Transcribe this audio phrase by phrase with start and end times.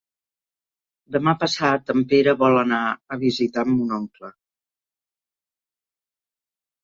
[1.15, 2.79] Demà passat en Pere vol anar
[3.15, 4.33] a visitar mon oncle.